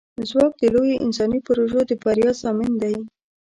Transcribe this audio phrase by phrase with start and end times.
[0.29, 2.95] ځواک د لویو انساني پروژو د بریا ضامن دی.